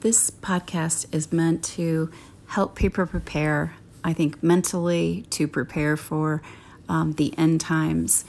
[0.00, 2.10] this podcast is meant to
[2.48, 6.42] help people prepare, I think, mentally to prepare for
[6.88, 8.24] um, the end times.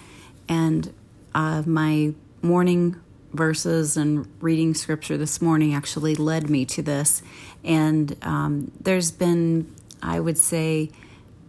[0.47, 0.93] And
[1.33, 2.97] uh, my morning
[3.33, 7.23] verses and reading scripture this morning actually led me to this.
[7.63, 10.91] And um, there's been, I would say,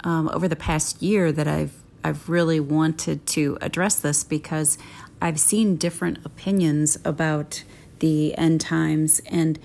[0.04, 4.76] um, over the past year that I've I've really wanted to address this because
[5.20, 7.62] I've seen different opinions about
[8.00, 9.60] the end times and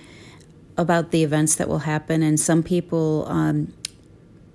[0.78, 2.22] about the events that will happen.
[2.22, 3.74] And some people, um,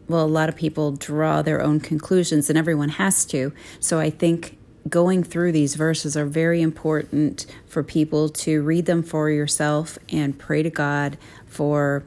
[0.07, 3.51] well, a lot of people draw their own conclusions, and everyone has to.
[3.79, 4.57] So I think
[4.89, 10.37] going through these verses are very important for people to read them for yourself and
[10.39, 12.03] pray to God for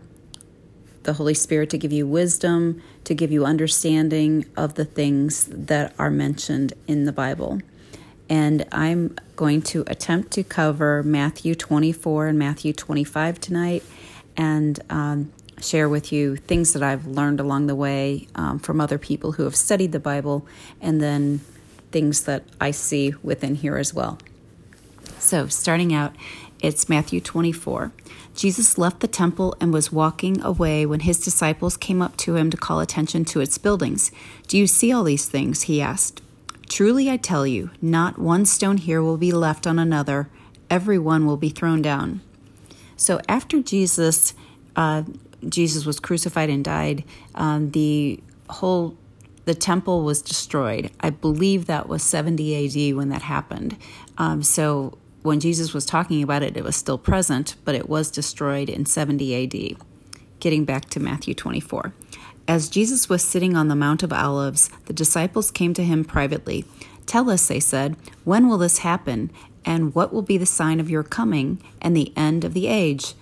[1.02, 5.94] the Holy Spirit to give you wisdom, to give you understanding of the things that
[5.98, 7.60] are mentioned in the Bible.
[8.28, 13.84] And I'm going to attempt to cover Matthew 24 and Matthew 25 tonight
[14.36, 18.98] and um, share with you things that I've learned along the way um, from other
[18.98, 20.46] people who have studied the Bible
[20.80, 21.40] and then
[21.92, 24.18] things that I see within here as well.
[25.18, 26.14] So, starting out,
[26.60, 27.92] it's Matthew 24.
[28.34, 32.50] Jesus left the temple and was walking away when his disciples came up to him
[32.50, 34.10] to call attention to its buildings.
[34.46, 35.62] Do you see all these things?
[35.62, 36.20] He asked.
[36.68, 40.28] Truly I tell you, not one stone here will be left on another,
[40.68, 42.20] every one will be thrown down.
[42.96, 44.34] So after Jesus,
[44.74, 45.02] uh,
[45.48, 48.96] Jesus was crucified and died, um, the whole
[49.44, 50.90] the temple was destroyed.
[51.00, 53.76] I believe that was 70 AD when that happened.
[54.18, 58.10] Um, so when Jesus was talking about it, it was still present, but it was
[58.10, 59.78] destroyed in 70 AD.
[60.40, 61.94] Getting back to Matthew 24.
[62.48, 66.64] As Jesus was sitting on the Mount of Olives, the disciples came to him privately.
[67.06, 69.30] Tell us, they said, when will this happen,
[69.66, 73.14] and what will be the sign of your coming and the end of the age?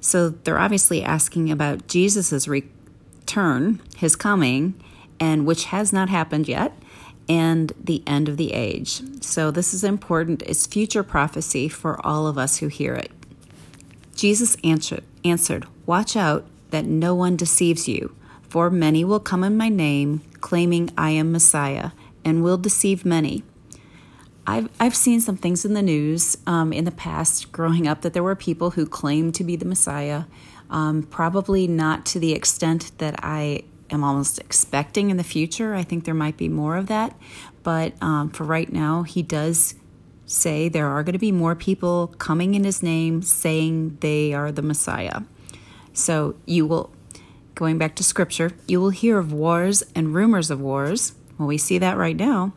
[0.00, 4.74] So they're obviously asking about Jesus' return, his coming,
[5.20, 6.72] and which has not happened yet,
[7.28, 9.02] and the end of the age.
[9.22, 10.42] So this is important.
[10.42, 13.12] It's future prophecy for all of us who hear it.
[14.16, 18.16] Jesus answered, answered Watch out that no one deceives you.
[18.48, 21.92] For many will come in my name, claiming I am Messiah,
[22.24, 23.44] and will deceive many.
[24.46, 28.12] I've, I've seen some things in the news um, in the past growing up that
[28.12, 30.24] there were people who claimed to be the Messiah,
[30.68, 35.74] um, probably not to the extent that I am almost expecting in the future.
[35.74, 37.16] I think there might be more of that.
[37.62, 39.74] But um, for right now, he does
[40.26, 44.50] say there are going to be more people coming in his name saying they are
[44.50, 45.20] the Messiah.
[45.92, 46.90] So you will
[47.54, 51.12] going back to scripture, you will hear of wars and rumors of wars.
[51.38, 52.52] Well, we see that right now.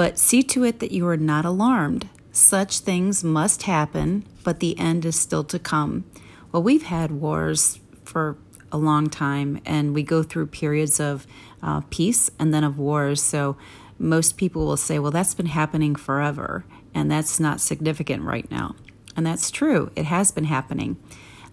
[0.00, 2.08] But see to it that you are not alarmed.
[2.32, 6.04] Such things must happen, but the end is still to come.
[6.50, 8.38] Well, we've had wars for
[8.72, 11.26] a long time, and we go through periods of
[11.62, 13.22] uh, peace and then of wars.
[13.22, 13.58] So
[13.98, 18.76] most people will say, well, that's been happening forever, and that's not significant right now.
[19.18, 20.96] And that's true, it has been happening.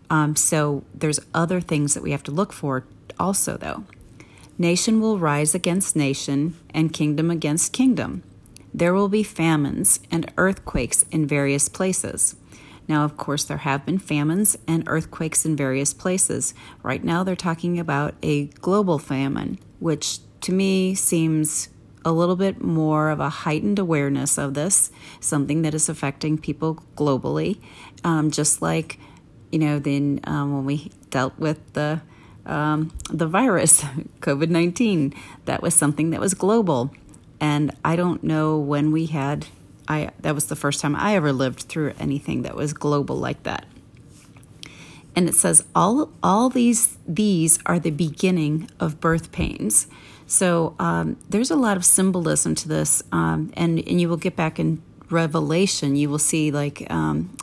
[0.10, 2.86] Um, so there's other things that we have to look for
[3.20, 3.84] also, though.
[4.58, 8.24] Nation will rise against nation, and kingdom against kingdom.
[8.78, 12.36] There will be famines and earthquakes in various places.
[12.88, 16.54] Now, of course, there have been famines and earthquakes in various places.
[16.84, 21.70] Right now, they're talking about a global famine, which to me seems
[22.06, 26.76] a little bit more of a heightened awareness of this, something that is affecting people
[26.96, 27.60] globally,
[28.04, 29.00] um, just like
[29.52, 32.02] you know, then um, when we dealt with the
[32.46, 33.82] um, the virus,
[34.20, 36.94] COVID nineteen, that was something that was global,
[37.40, 39.48] and I don't know when we had.
[39.88, 43.44] I that was the first time I ever lived through anything that was global like
[43.44, 43.66] that.
[45.16, 49.88] And it says all all these these are the beginning of birth pains.
[50.28, 54.36] So um, there's a lot of symbolism to this, um, and and you will get
[54.36, 55.96] back in Revelation.
[55.96, 57.36] You will see like um,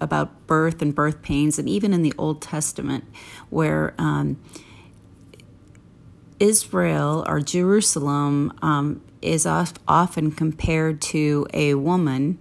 [0.00, 3.04] about birth and birth pains, and even in the Old Testament,
[3.48, 4.38] where um,
[6.40, 12.38] Israel or Jerusalem um, is often compared to a woman,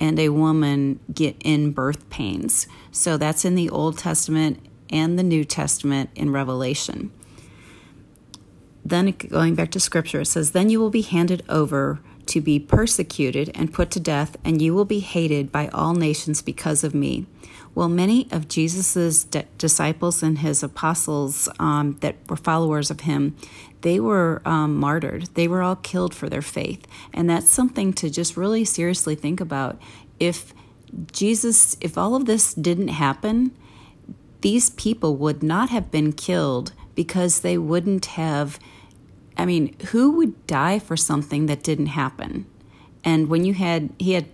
[0.00, 2.66] and a woman get in birth pains.
[2.92, 7.12] So that's in the Old Testament and the New Testament in Revelation.
[8.84, 12.58] Then going back to Scripture, it says, "Then you will be handed over." to be
[12.58, 16.94] persecuted and put to death, and you will be hated by all nations because of
[16.94, 17.26] me.
[17.78, 19.22] Well, many of Jesus'
[19.56, 23.36] disciples and his apostles um, that were followers of him,
[23.82, 25.28] they were um, martyred.
[25.34, 26.88] They were all killed for their faith.
[27.14, 29.80] And that's something to just really seriously think about.
[30.18, 30.52] If
[31.12, 33.56] Jesus, if all of this didn't happen,
[34.40, 38.58] these people would not have been killed because they wouldn't have.
[39.36, 42.46] I mean, who would die for something that didn't happen?
[43.04, 44.26] And when you had, he had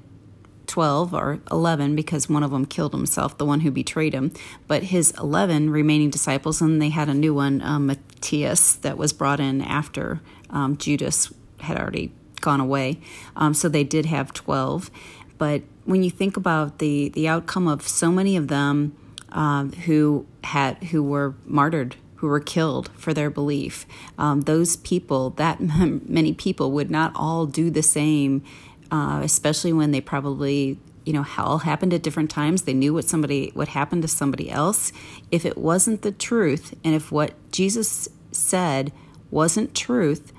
[0.66, 4.32] 12 or 11 because one of them killed himself, the one who betrayed him,
[4.66, 9.12] but his 11 remaining disciples, and they had a new one, um, Matthias, that was
[9.12, 10.20] brought in after
[10.50, 13.00] um, Judas had already gone away.
[13.36, 14.90] Um, so they did have 12.
[15.38, 18.96] But when you think about the, the outcome of so many of them
[19.32, 23.84] uh, who had who were martyred who were killed for their belief.
[24.16, 25.60] Um, those people, that
[26.08, 28.42] many people, would not all do the same
[28.90, 32.62] uh, especially when they probably you know all happened at different times.
[32.62, 34.92] They knew what somebody what happened to somebody else.
[35.30, 38.92] If it wasn't the truth and if what jesus said
[39.30, 40.32] wasn't truth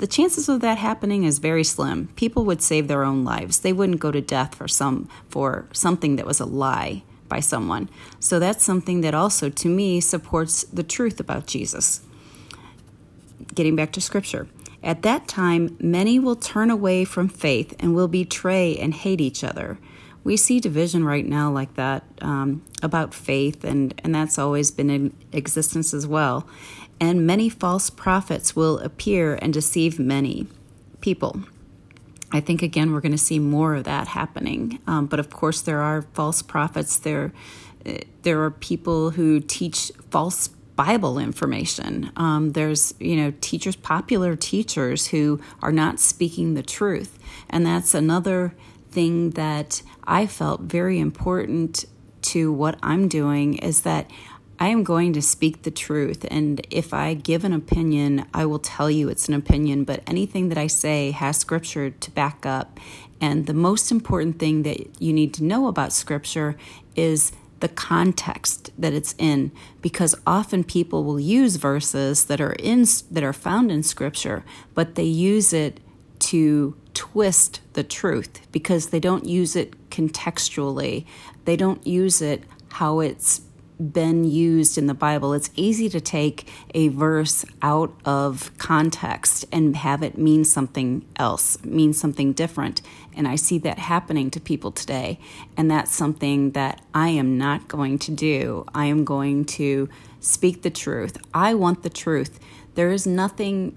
[0.00, 2.08] the chances of that happening is very slim.
[2.16, 3.60] People would save their own lives.
[3.60, 7.90] They wouldn't go to death for some for something that was a lie by someone.
[8.18, 12.00] So that's something that also to me supports the truth about jesus.
[13.54, 14.48] Getting back to scripture
[14.82, 19.44] at that time, many will turn away from faith and will betray and hate each
[19.44, 19.78] other.
[20.24, 24.90] We see division right now like that um, about faith, and, and that's always been
[24.90, 26.46] in existence as well.
[26.98, 30.46] And many false prophets will appear and deceive many
[31.00, 31.42] people.
[32.32, 34.78] I think again we're going to see more of that happening.
[34.86, 36.98] Um, but of course, there are false prophets.
[36.98, 37.32] There,
[38.22, 40.50] there are people who teach false
[40.80, 42.10] Bible information.
[42.16, 47.18] Um, there's, you know, teachers, popular teachers who are not speaking the truth.
[47.50, 48.54] And that's another
[48.90, 51.84] thing that I felt very important
[52.22, 54.10] to what I'm doing is that
[54.58, 56.24] I am going to speak the truth.
[56.30, 60.48] And if I give an opinion, I will tell you it's an opinion, but anything
[60.48, 62.80] that I say has scripture to back up.
[63.20, 66.56] And the most important thing that you need to know about scripture
[66.96, 72.84] is the context that it's in because often people will use verses that are in
[73.10, 75.78] that are found in scripture but they use it
[76.18, 81.04] to twist the truth because they don't use it contextually
[81.44, 83.42] they don't use it how it's
[83.80, 85.32] been used in the Bible.
[85.32, 91.62] It's easy to take a verse out of context and have it mean something else,
[91.64, 92.82] mean something different.
[93.20, 95.18] And I see that happening to people today.
[95.54, 98.64] And that's something that I am not going to do.
[98.74, 99.90] I am going to
[100.20, 101.18] speak the truth.
[101.34, 102.40] I want the truth.
[102.76, 103.76] There is nothing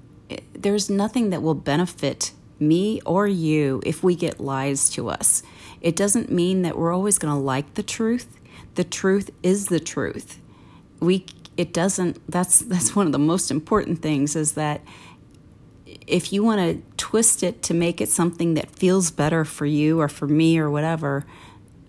[0.53, 5.43] there's nothing that will benefit me or you if we get lies to us.
[5.81, 8.39] It doesn't mean that we're always going to like the truth
[8.75, 10.39] the truth is the truth.
[11.01, 11.25] We
[11.57, 14.79] it doesn't that's that's one of the most important things is that
[16.07, 19.99] if you want to twist it to make it something that feels better for you
[19.99, 21.25] or for me or whatever,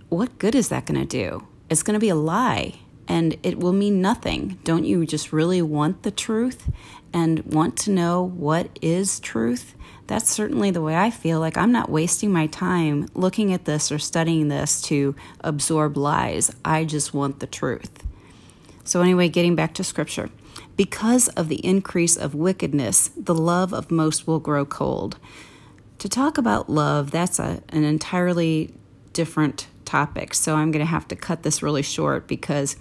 [0.09, 1.47] what good is that going to do?
[1.71, 2.75] It's going to be a lie
[3.09, 4.59] and it will mean nothing.
[4.65, 6.71] Don't you just really want the truth
[7.13, 9.75] and want to know what is truth?
[10.07, 11.41] that's certainly the way I feel.
[11.41, 16.55] Like I'm not wasting my time looking at this or studying this to absorb lies.
[16.65, 18.05] I just want the truth.
[18.85, 20.29] So, anyway, getting back to scripture.
[20.77, 25.19] Because of the increase of wickedness, the love of most will grow cold.
[25.99, 28.75] To talk about love, that's a, an entirely
[29.13, 30.35] different topic.
[30.35, 32.77] So, I'm going to have to cut this really short because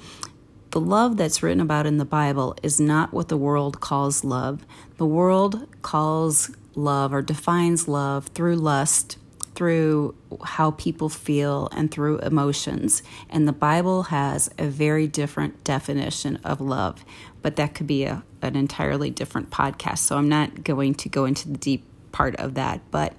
[0.72, 4.66] the love that's written about in the Bible is not what the world calls love.
[4.98, 9.20] The world calls love or defines love through lust,
[9.56, 13.04] through how people feel, and through emotions.
[13.30, 17.06] And the Bible has a very different definition of love,
[17.42, 20.00] but that could be a, an entirely different podcast.
[20.00, 23.14] So I'm not going to go into the deep part of that, but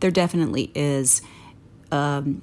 [0.00, 1.22] there definitely is
[1.90, 2.42] um,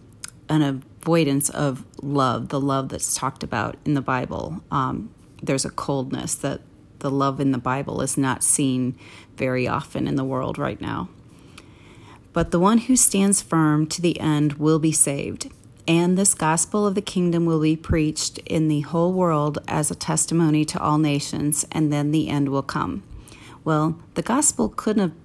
[0.50, 4.62] an avoidance of love, the love that's talked about in the Bible.
[4.72, 5.10] Um,
[5.42, 6.62] there's a coldness that
[7.00, 8.98] the love in the Bible is not seen
[9.36, 11.10] very often in the world right now.
[12.38, 15.50] But the one who stands firm to the end will be saved,
[15.88, 19.96] and this gospel of the kingdom will be preached in the whole world as a
[19.96, 23.02] testimony to all nations, and then the end will come.
[23.64, 25.18] Well, the gospel couldn't have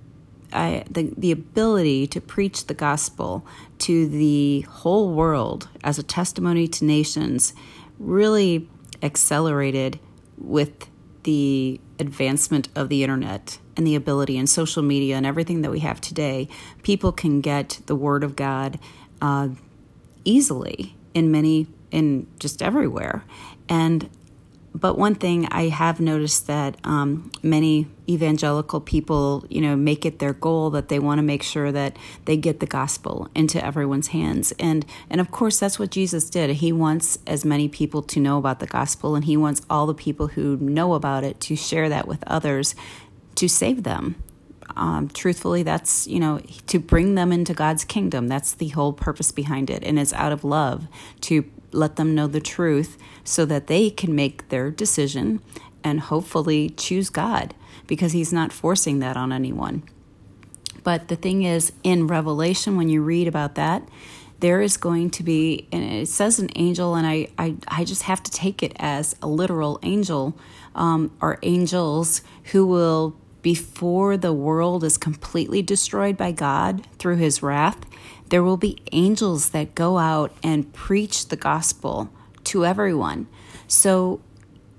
[0.55, 3.45] I, the, the ability to preach the gospel
[3.81, 7.53] to the whole world as a testimony to nations
[7.99, 8.71] really
[9.03, 10.01] accelerated
[10.39, 10.89] with
[11.25, 15.79] the advancement of the internet and the ability and social media and everything that we
[15.79, 16.49] have today,
[16.83, 18.79] people can get the word of God
[19.23, 19.49] uh,
[20.25, 23.25] easily in many, in just everywhere.
[23.69, 24.11] And
[24.75, 30.19] but one thing I have noticed that um, many evangelical people, you know, make it
[30.19, 34.09] their goal that they want to make sure that they get the gospel into everyone's
[34.09, 36.51] hands, and and of course that's what Jesus did.
[36.51, 39.95] He wants as many people to know about the gospel, and he wants all the
[39.95, 42.75] people who know about it to share that with others,
[43.37, 44.17] to save them.
[44.77, 48.29] Um, truthfully, that's you know to bring them into God's kingdom.
[48.29, 50.87] That's the whole purpose behind it, and it's out of love
[51.23, 55.41] to let them know the truth so that they can make their decision
[55.83, 57.55] and hopefully choose God
[57.87, 59.83] because He's not forcing that on anyone.
[60.85, 63.89] But the thing is, in Revelation, when you read about that,
[64.41, 68.03] there is going to be, and it says an angel, and I, I, I just
[68.03, 70.37] have to take it as a literal angel,
[70.75, 77.43] um, or angels who will, before the world is completely destroyed by God through his
[77.43, 77.79] wrath,
[78.31, 82.09] there will be angels that go out and preach the gospel
[82.45, 83.27] to everyone.
[83.67, 84.21] So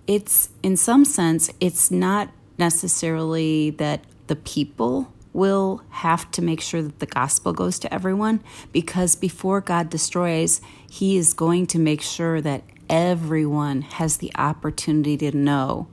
[0.08, 6.82] it's, in some sense, it's not necessarily that the people will have to make sure
[6.82, 8.42] that the gospel goes to everyone
[8.72, 15.18] because before God destroys, He is going to make sure that everyone has the opportunity
[15.18, 15.88] to know,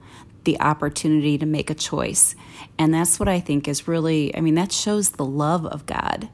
[0.45, 2.35] the opportunity to make a choice.
[2.79, 6.29] And that's what I think is really, I mean, that shows the love of God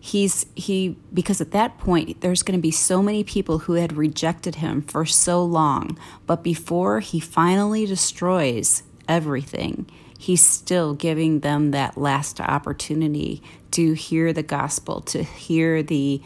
[0.00, 3.92] he's he because at that point there's going to be so many people who had
[3.92, 9.88] rejected him for so long but before he finally destroys everything
[10.18, 16.22] he's still giving them that last opportunity to hear the gospel to hear the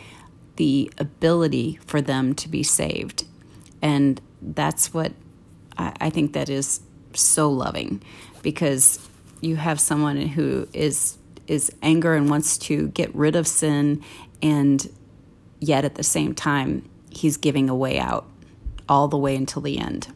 [0.57, 3.25] the ability for them to be saved
[3.81, 5.12] and that's what
[5.79, 6.81] I, I think that is
[7.21, 8.02] so loving
[8.42, 8.99] because
[9.40, 14.02] you have someone who is is anger and wants to get rid of sin,
[14.40, 14.88] and
[15.61, 18.26] yet at the same time, he's giving a way out
[18.88, 20.09] all the way until the end.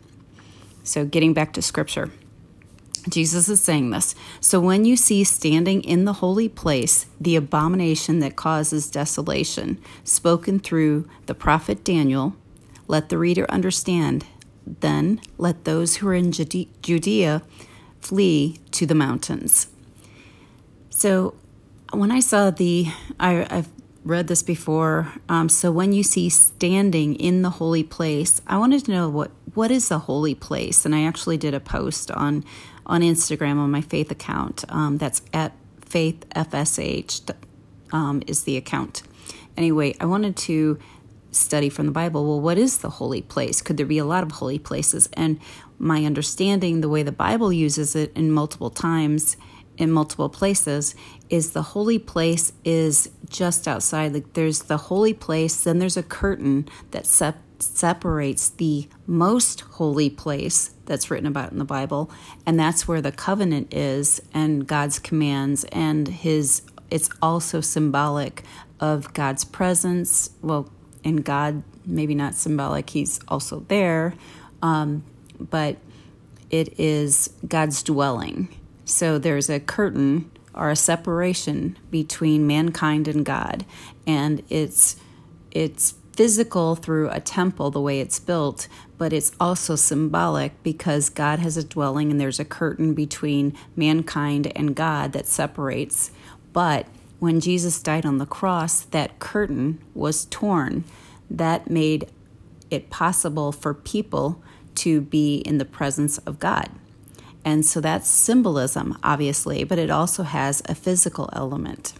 [0.85, 2.11] So, getting back to scripture,
[3.09, 4.15] Jesus is saying this.
[4.41, 10.61] So, when you see standing in the holy place the abomination that causes desolation, spoken
[10.61, 12.37] through the prophet Daniel,
[12.89, 14.25] let the reader understand.
[14.67, 17.43] Then let those who are in Judea
[18.01, 19.69] flee to the mountains.
[20.91, 21.35] So
[21.93, 22.87] when I saw the,
[23.21, 23.69] I, have
[24.07, 25.13] read this before.
[25.29, 29.31] Um, so when you see standing in the holy place, I wanted to know what
[29.55, 32.45] what is the holy place, and I actually did a post on
[32.87, 34.65] on Instagram on my faith account.
[34.69, 37.21] Um, that's at faith fsh
[37.93, 39.03] um, is the account.
[39.57, 40.79] Anyway, I wanted to
[41.37, 42.27] study from the Bible.
[42.27, 43.63] Well, what is the holy place?
[43.63, 45.09] Could there be a lot of holy places?
[45.13, 45.39] And
[45.79, 49.37] my understanding, the way the Bible uses it in multiple times
[49.77, 50.95] in multiple places
[51.29, 56.03] is the holy place is just outside like there's the holy place then there's a
[56.03, 62.11] curtain that sep- separates the most holy place that's written about in the bible
[62.45, 68.43] and that's where the covenant is and god's commands and his it's also symbolic
[68.79, 70.71] of god's presence well
[71.07, 74.15] and god maybe not symbolic he's also there
[74.63, 75.03] um,
[75.39, 75.77] but
[76.51, 78.49] it is god's dwelling
[78.85, 83.67] so there's a curtain or a separation between mankind and God,
[84.07, 84.97] and it's
[85.51, 91.41] it's physical through a temple the way it's built, but it's also symbolic because God
[91.41, 96.11] has a dwelling and there's a curtain between mankind and God that separates.
[96.55, 96.87] But
[97.19, 100.85] when Jesus died on the cross, that curtain was torn.
[101.31, 102.11] That made
[102.71, 104.43] it possible for people
[104.77, 106.69] to be in the presence of God.
[107.45, 111.95] And so that's symbolism, obviously, but it also has a physical element.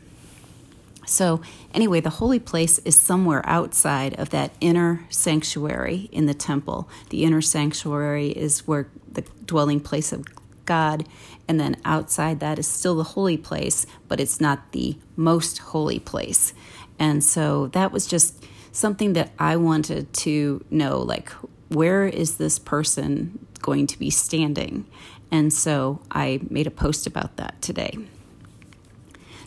[1.07, 1.41] So,
[1.73, 6.89] anyway, the holy place is somewhere outside of that inner sanctuary in the temple.
[7.11, 10.27] The inner sanctuary is where the dwelling place of
[10.67, 11.09] God,
[11.49, 15.99] and then outside that is still the holy place, but it's not the most holy
[15.99, 16.53] place.
[16.99, 21.31] And so that was just something that I wanted to know like,
[21.69, 24.87] where is this person going to be standing?
[25.31, 27.99] And so I made a post about that today.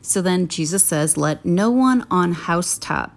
[0.02, 3.16] So then Jesus says, Let no one on housetop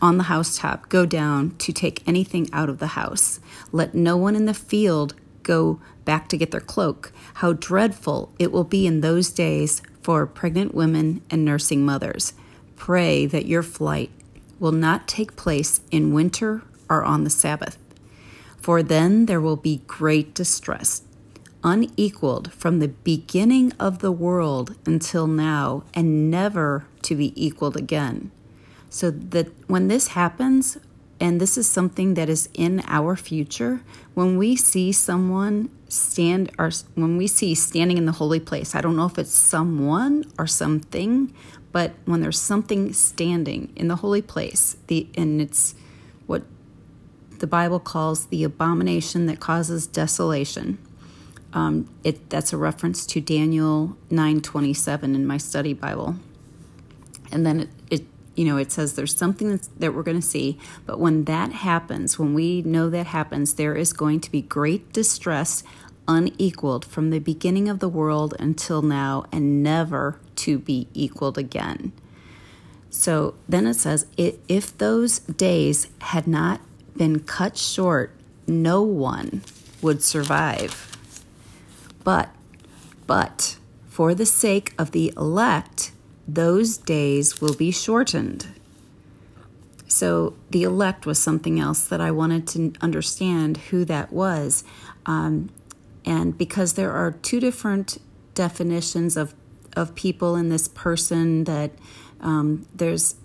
[0.00, 3.38] on the housetop go down to take anything out of the house.
[3.70, 7.12] Let no one in the field go back to get their cloak.
[7.34, 12.32] How dreadful it will be in those days for pregnant women and nursing mothers.
[12.76, 14.10] Pray that your flight
[14.58, 17.78] will not take place in winter or on the Sabbath,
[18.56, 21.02] for then there will be great distress
[21.64, 28.30] unequaled from the beginning of the world until now and never to be equaled again.
[28.90, 30.78] So that when this happens,
[31.20, 33.82] and this is something that is in our future.
[34.12, 38.80] When we see someone stand, or when we see standing in the holy place, I
[38.80, 41.32] don't know if it's someone or something,
[41.70, 45.74] but when there's something standing in the holy place, the and it's
[46.26, 46.42] what
[47.38, 50.78] the Bible calls the abomination that causes desolation.
[51.52, 56.16] Um, it that's a reference to Daniel nine twenty seven in my study Bible,
[57.30, 60.58] and then it, it you know it says there's something that we're going to see,
[60.86, 64.94] but when that happens, when we know that happens, there is going to be great
[64.94, 65.62] distress,
[66.08, 71.92] unequaled from the beginning of the world until now, and never to be equaled again.
[72.90, 76.60] So then it says, if those days had not
[76.96, 78.14] been cut short,
[78.46, 79.42] no one
[79.80, 80.96] would survive.
[82.04, 82.30] But,
[83.06, 83.56] but,
[83.88, 85.92] for the sake of the elect,
[86.26, 88.46] those days will be shortened.
[89.88, 94.64] So, the elect was something else that I wanted to understand who that was.
[95.04, 95.50] Um,
[96.04, 97.98] and because there are two different
[98.34, 99.34] definitions of,
[99.76, 101.72] of people in this person, that
[102.20, 103.16] um, there's,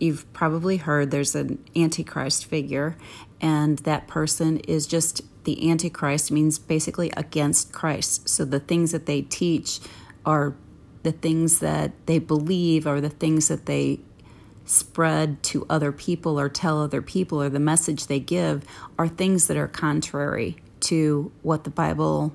[0.00, 2.96] you've probably heard, there's an antichrist figure,
[3.40, 8.28] and that person is just the Antichrist means basically against Christ.
[8.28, 9.80] So the things that they teach
[10.24, 10.54] are
[11.02, 14.00] the things that they believe or the things that they
[14.64, 18.64] spread to other people or tell other people or the message they give
[18.96, 22.32] are things that are contrary to what the Bible,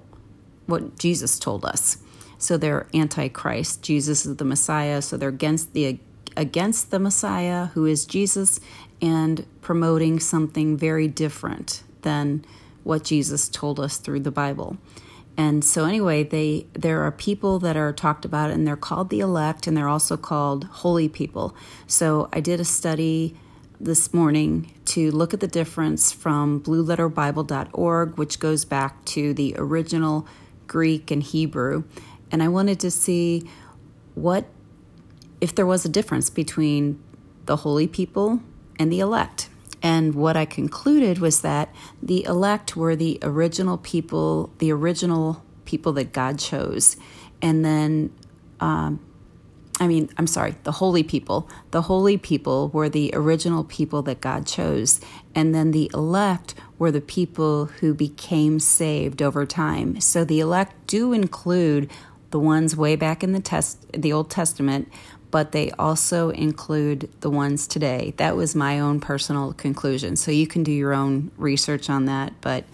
[0.66, 1.98] what Jesus told us.
[2.38, 3.82] So they're antichrist.
[3.82, 6.00] Jesus is the Messiah, so they're against the
[6.36, 8.60] against the Messiah who is Jesus
[9.01, 12.46] and promoting something very different than
[12.84, 14.77] what Jesus told us through the Bible.
[15.36, 19.20] And so anyway, they there are people that are talked about and they're called the
[19.20, 21.56] elect and they're also called holy people.
[21.86, 23.36] So I did a study
[23.79, 30.27] this morning to look at the difference from blueletterbible.org which goes back to the original
[30.67, 31.84] Greek and Hebrew
[32.31, 33.50] and I wanted to see
[34.15, 34.46] what
[35.39, 37.01] if there was a difference between
[37.46, 38.41] the holy people
[38.79, 39.50] and the elect.
[39.81, 45.93] And what I concluded was that the elect were the original people, the original people
[45.93, 46.98] that God chose.
[47.42, 48.11] And then,
[48.59, 49.00] um,
[49.79, 51.48] I mean, I'm sorry, the holy people.
[51.72, 55.00] The holy people were the original people that God chose.
[55.35, 60.01] And then the elect were the people who became saved over time.
[60.01, 61.92] So the elect do include
[62.31, 64.92] the ones way back in the test the Old Testament,
[65.31, 68.13] but they also include the ones today.
[68.18, 70.16] That was my own personal conclusion.
[70.16, 72.66] So you can do your own research on that, but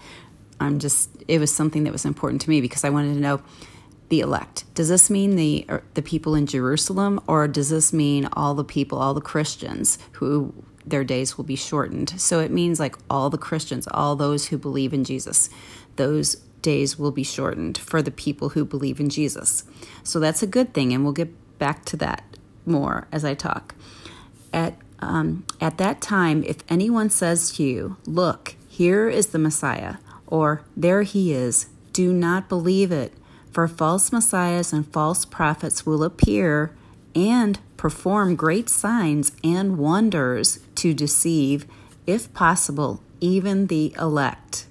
[0.59, 3.41] I'm just it was something that was important to me because I wanted to know
[4.13, 4.63] the elect.
[4.75, 8.99] Does this mean the the people in Jerusalem or does this mean all the people,
[8.99, 10.53] all the Christians who
[10.85, 12.21] their days will be shortened?
[12.21, 15.49] So it means like all the Christians, all those who believe in Jesus.
[15.95, 19.63] Those days will be shortened for the people who believe in Jesus.
[20.03, 22.23] So that's a good thing and we'll get back to that
[22.67, 23.73] more as I talk.
[24.53, 29.95] At, um, at that time, if anyone says to you, Look, here is the Messiah,
[30.27, 33.11] or There he is, do not believe it,
[33.53, 36.75] for false messiahs and false prophets will appear
[37.15, 41.67] and perform great signs and wonders to deceive,
[42.07, 44.65] if possible, even the elect.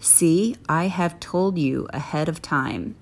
[0.00, 2.96] See, I have told you ahead of time.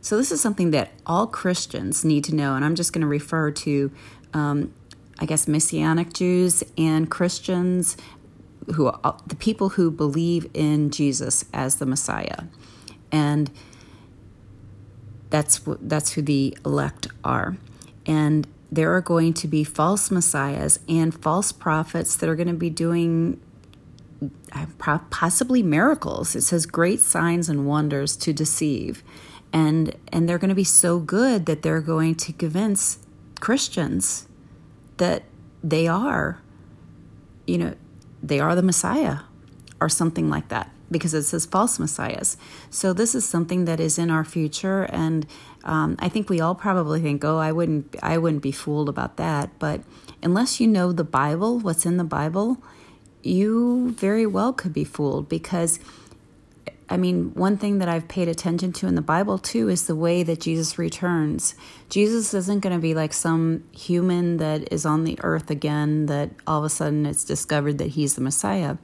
[0.00, 3.06] So, this is something that all Christians need to know, and I'm just going to
[3.08, 3.90] refer to,
[4.32, 4.72] um,
[5.18, 7.96] I guess, Messianic Jews and Christians
[8.74, 12.44] who are the people who believe in Jesus as the Messiah.
[13.12, 13.50] And
[15.30, 17.56] that's that's who the elect are.
[18.06, 22.54] And there are going to be false messiahs and false prophets that are going to
[22.54, 23.40] be doing
[24.52, 24.66] uh,
[25.10, 26.36] possibly miracles.
[26.36, 29.02] It says great signs and wonders to deceive
[29.52, 32.98] and and they're going to be so good that they're going to convince
[33.40, 34.28] Christians
[34.98, 35.24] that
[35.62, 36.40] they are
[37.46, 37.74] you know
[38.22, 39.20] they are the Messiah
[39.80, 42.36] or something like that because it says false messiahs.
[42.70, 45.26] So this is something that is in our future, and
[45.64, 49.16] um, I think we all probably think, "Oh, I wouldn't, I wouldn't be fooled about
[49.16, 49.82] that." But
[50.22, 52.58] unless you know the Bible, what's in the Bible,
[53.22, 55.78] you very well could be fooled because
[56.90, 59.94] I mean, one thing that I've paid attention to in the Bible too is the
[59.94, 61.54] way that Jesus returns.
[61.88, 66.30] Jesus isn't going to be like some human that is on the earth again, that
[66.48, 68.76] all of a sudden it's discovered that he's the Messiah.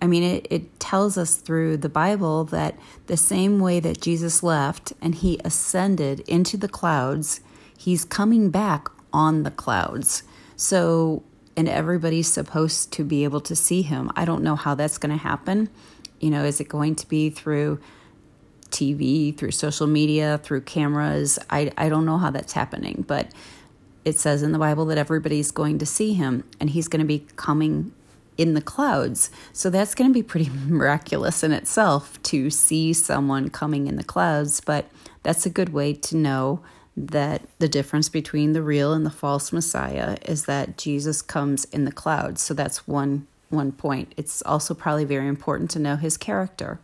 [0.00, 4.42] I mean, it, it tells us through the Bible that the same way that Jesus
[4.42, 7.40] left and he ascended into the clouds,
[7.76, 10.22] he's coming back on the clouds.
[10.56, 11.22] So
[11.58, 14.12] and everybody's supposed to be able to see him.
[14.14, 15.68] I don't know how that's going to happen.
[16.20, 17.80] You know, is it going to be through
[18.70, 21.36] TV, through social media, through cameras?
[21.50, 23.32] I, I don't know how that's happening, but
[24.04, 27.06] it says in the Bible that everybody's going to see him and he's going to
[27.06, 27.92] be coming
[28.38, 29.30] in the clouds.
[29.52, 34.04] So that's going to be pretty miraculous in itself to see someone coming in the
[34.04, 34.86] clouds, but
[35.22, 36.60] that's a good way to know
[36.96, 41.84] that the difference between the real and the false Messiah is that Jesus comes in
[41.84, 42.42] the clouds.
[42.42, 44.12] So that's one one point.
[44.16, 46.80] It's also probably very important to know his character,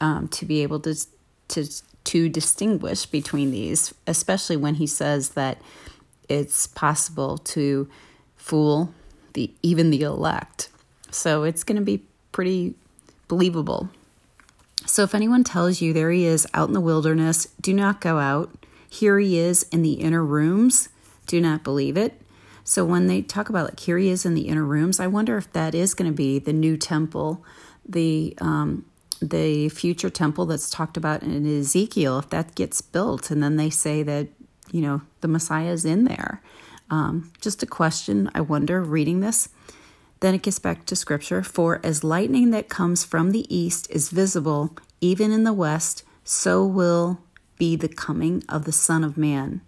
[0.00, 0.94] um, to be able to
[1.48, 1.66] to
[2.04, 5.60] to distinguish between these, especially when he says that
[6.28, 7.88] it's possible to
[8.36, 8.92] fool
[9.34, 10.68] the even the elect.
[11.14, 12.74] So it's going to be pretty
[13.28, 13.88] believable.
[14.86, 18.18] So if anyone tells you there he is out in the wilderness, do not go
[18.18, 18.66] out.
[18.88, 20.88] Here he is in the inner rooms,
[21.26, 22.20] do not believe it.
[22.64, 25.36] So when they talk about like here he is in the inner rooms, I wonder
[25.36, 27.44] if that is going to be the new temple,
[27.86, 28.84] the um,
[29.20, 32.18] the future temple that's talked about in Ezekiel.
[32.18, 34.28] If that gets built, and then they say that
[34.70, 36.40] you know the Messiah is in there.
[36.90, 38.30] Um, just a question.
[38.34, 39.48] I wonder reading this.
[40.24, 41.42] Then it gets back to scripture.
[41.42, 46.64] For as lightning that comes from the east is visible even in the west, so
[46.64, 47.20] will
[47.58, 49.60] be the coming of the Son of Man.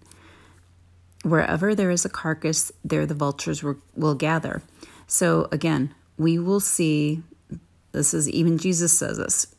[1.25, 4.62] Wherever there is a carcass, there the vultures will, gather.
[5.07, 7.23] So again, we will see
[7.92, 9.55] this is even Jesus says this.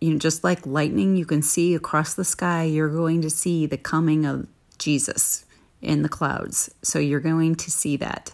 [0.00, 3.66] You know, just like lightning you can see across the sky, you're going to see
[3.66, 5.44] the coming of Jesus
[5.80, 6.74] in the clouds.
[6.82, 8.32] So you're going to see that.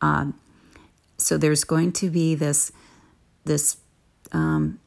[0.00, 0.32] Um,
[1.18, 2.72] so there's going to be this
[3.44, 3.78] this
[4.32, 4.78] um,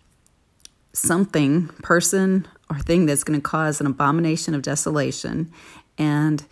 [0.94, 5.52] something person or thing that's going to cause an abomination of desolation,
[5.98, 6.46] and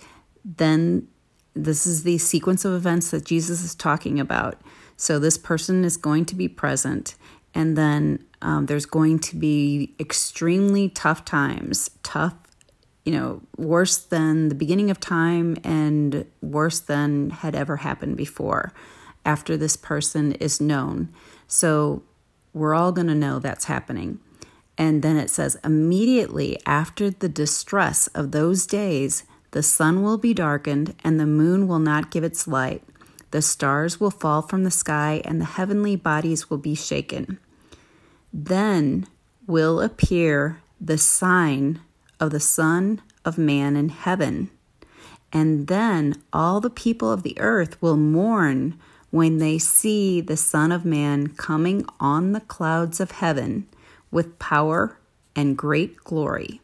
[0.43, 1.07] then
[1.53, 4.59] this is the sequence of events that Jesus is talking about.
[4.97, 7.15] So this person is going to be present,
[7.55, 12.35] and then um, there's going to be extremely tough times, tough,
[13.05, 18.73] you know, worse than the beginning of time and worse than had ever happened before
[19.29, 21.07] after this person is known.
[21.47, 22.01] So
[22.51, 24.19] we're all going to know that's happening.
[24.75, 30.33] And then it says, immediately after the distress of those days, the sun will be
[30.33, 32.81] darkened, and the moon will not give its light.
[33.29, 37.37] The stars will fall from the sky, and the heavenly bodies will be shaken.
[38.33, 39.05] Then
[39.45, 41.81] will appear the sign
[42.19, 44.49] of the Son of Man in heaven.
[45.31, 48.79] And then all the people of the earth will mourn
[49.11, 53.67] when they see the Son of Man coming on the clouds of heaven
[54.11, 54.97] with power
[55.35, 56.61] and great glory.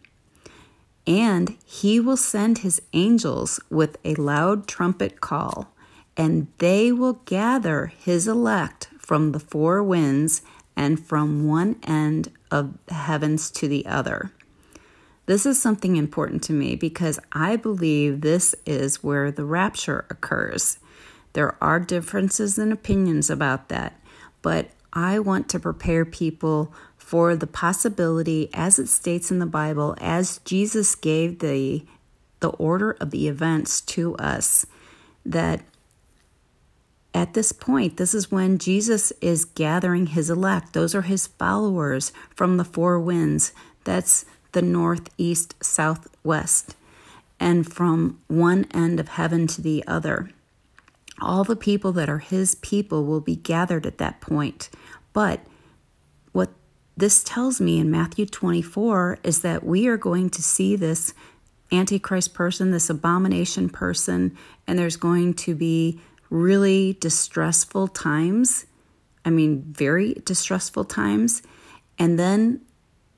[1.07, 5.73] And he will send his angels with a loud trumpet call,
[6.17, 10.41] and they will gather his elect from the four winds
[10.75, 14.31] and from one end of the heavens to the other.
[15.25, 20.79] This is something important to me because I believe this is where the rapture occurs.
[21.35, 23.99] There are differences in opinions about that,
[24.41, 29.97] but I want to prepare people for the possibility, as it states in the Bible,
[29.99, 31.85] as Jesus gave the,
[32.39, 34.65] the order of the events to us,
[35.25, 35.59] that
[37.13, 40.71] at this point, this is when Jesus is gathering his elect.
[40.71, 43.51] Those are his followers from the four winds.
[43.83, 46.77] That's the north, east, south, west,
[47.41, 50.29] and from one end of heaven to the other.
[51.21, 54.69] All the people that are his people will be gathered at that point.
[55.13, 55.41] But
[56.33, 56.51] what
[56.97, 61.13] this tells me in Matthew 24 is that we are going to see this
[61.71, 65.99] Antichrist person, this abomination person, and there's going to be
[66.29, 68.65] really distressful times.
[69.23, 71.41] I mean, very distressful times.
[71.97, 72.61] And then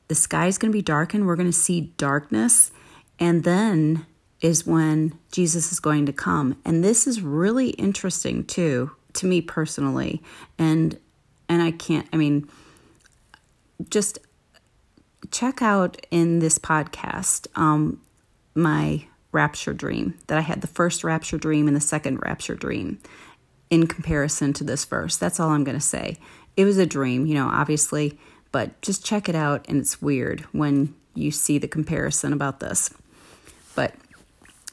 [0.08, 1.26] the sky is going to be darkened.
[1.26, 2.72] We're going to see darkness.
[3.20, 4.06] And then
[4.42, 6.58] is when Jesus is going to come.
[6.64, 10.22] And this is really interesting too to me personally.
[10.58, 11.00] And
[11.50, 12.48] and I can't I mean
[13.90, 14.20] just
[15.32, 18.02] check out in this podcast um,
[18.56, 23.00] my rapture dream that I had the first rapture dream and the second rapture dream
[23.70, 25.18] in comparison to this verse.
[25.18, 26.18] That's all I'm going to say.
[26.56, 28.18] It was a dream, you know, obviously,
[28.52, 32.92] but just check it out and it's weird when you see the comparison about this.
[33.76, 33.94] But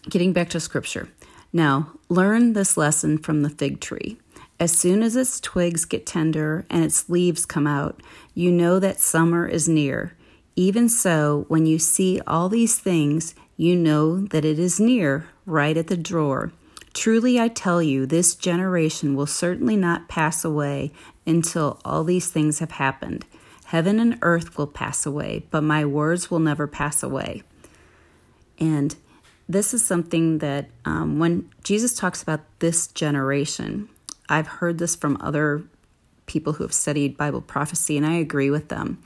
[0.09, 1.09] getting back to scripture.
[1.53, 4.19] Now, learn this lesson from the fig tree.
[4.61, 8.01] As soon as its twigs get tender and its leaves come out,
[8.35, 10.15] you know that summer is near.
[10.57, 15.77] Even so, when you see all these things, you know that it is near, right
[15.77, 16.53] at the door.
[16.93, 20.93] Truly I tell you, this generation will certainly not pass away
[21.27, 23.25] until all these things have happened.
[23.67, 27.43] Heaven and earth will pass away, but my words will never pass away.
[28.59, 28.95] And
[29.49, 33.89] this is something that um, when Jesus talks about this generation,
[34.29, 35.65] I've heard this from other
[36.27, 39.03] people who have studied Bible prophecy, and I agree with them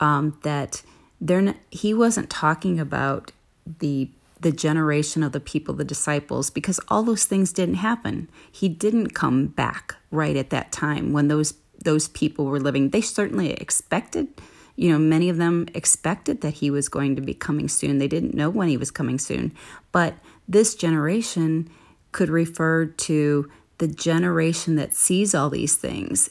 [0.00, 0.82] um, that
[1.20, 3.32] they're he wasn't talking about
[3.80, 8.28] the the generation of the people, the disciples, because all those things didn't happen.
[8.50, 12.90] He didn't come back right at that time when those those people were living.
[12.90, 14.28] They certainly expected,
[14.78, 17.98] you know, many of them expected that he was going to be coming soon.
[17.98, 19.52] They didn't know when he was coming soon.
[19.90, 20.14] But
[20.46, 21.68] this generation
[22.12, 26.30] could refer to the generation that sees all these things.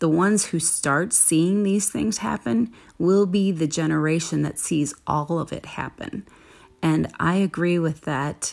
[0.00, 5.38] The ones who start seeing these things happen will be the generation that sees all
[5.38, 6.26] of it happen.
[6.82, 8.52] And I agree with that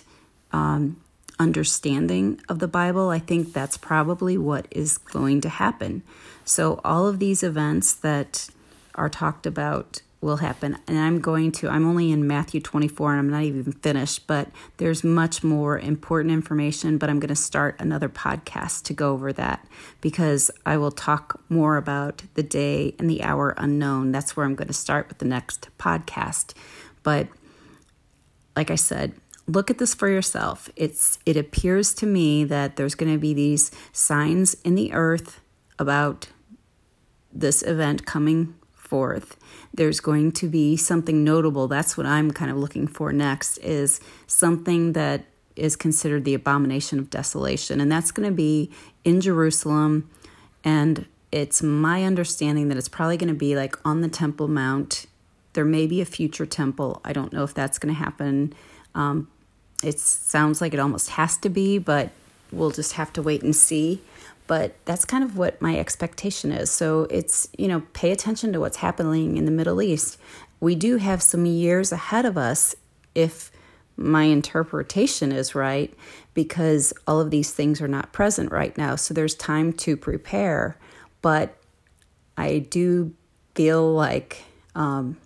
[0.53, 0.95] um,
[1.39, 3.09] understanding of the Bible.
[3.09, 6.03] I think that's probably what is going to happen.
[6.45, 8.49] So, all of these events that
[8.95, 10.77] are talked about will happen.
[10.88, 14.49] And I'm going to, I'm only in Matthew 24 and I'm not even finished, but
[14.77, 16.97] there's much more important information.
[16.97, 19.65] But I'm going to start another podcast to go over that
[20.01, 24.12] because I will talk more about the day and the hour unknown.
[24.12, 26.53] That's where I'm going to start with the next podcast.
[27.03, 27.27] But
[28.55, 29.13] like I said,
[29.47, 30.69] look at this for yourself.
[30.75, 35.39] It's it appears to me that there's going to be these signs in the earth
[35.77, 36.29] about
[37.31, 38.55] this event coming
[38.95, 39.36] forth.
[39.73, 41.67] There's going to be something notable.
[41.67, 45.25] That's what I'm kind of looking for next is something that
[45.58, 48.71] is considered the abomination of desolation and that's going to be
[49.03, 50.10] in Jerusalem
[50.63, 55.08] and it's my understanding that it's probably going to be like on the Temple Mount
[55.55, 57.01] there may be a future temple.
[57.03, 58.53] I don't know if that's going to happen.
[58.93, 59.29] Um,
[59.84, 62.12] it sounds like it almost has to be, but
[62.51, 64.01] we'll just have to wait and see.
[64.47, 66.69] But that's kind of what my expectation is.
[66.69, 70.19] So it's, you know, pay attention to what's happening in the Middle East.
[70.60, 72.75] We do have some years ahead of us
[73.15, 73.51] if
[73.97, 75.93] my interpretation is right,
[76.34, 78.95] because all of these things are not present right now.
[78.97, 80.77] So there's time to prepare.
[81.21, 81.58] But
[82.38, 83.13] I do
[83.55, 84.43] feel like
[84.75, 85.17] um,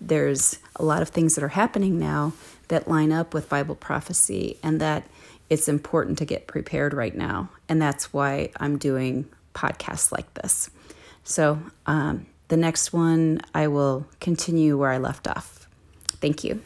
[0.00, 2.34] there's a lot of things that are happening now
[2.68, 5.08] that line up with Bible prophecy, and that
[5.50, 7.50] it's important to get prepared right now.
[7.68, 10.70] And that's why I'm doing podcasts like this.
[11.24, 15.68] So, um, the next one, I will continue where I left off.
[16.20, 16.62] Thank you.